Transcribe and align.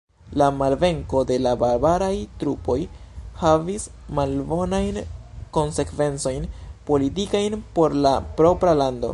La 0.41 0.45
malvenko 0.59 1.19
de 1.31 1.35
la 1.47 1.51
bavaraj 1.63 2.13
trupoj 2.43 2.77
havis 3.43 3.85
malbonajn 4.21 4.97
konsekvencojn 5.59 6.49
politikajn 6.89 7.63
por 7.79 8.01
la 8.09 8.19
propra 8.41 8.79
lando. 8.85 9.09